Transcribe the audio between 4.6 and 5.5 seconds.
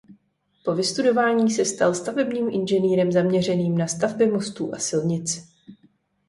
a silnic.